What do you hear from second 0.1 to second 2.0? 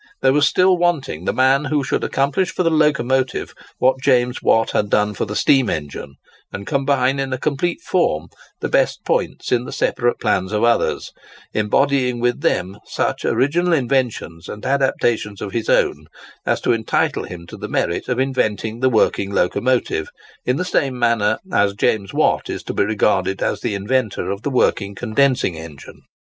There was still wanting the man who